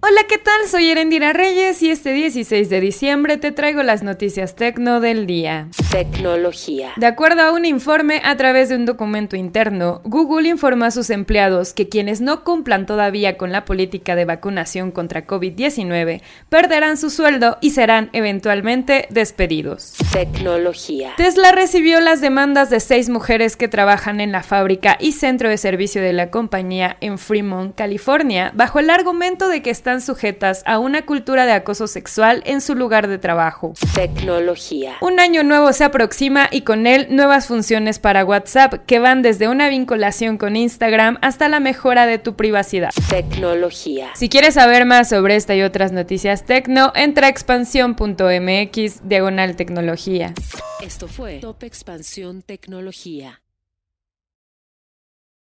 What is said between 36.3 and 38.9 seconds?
y con él nuevas funciones para WhatsApp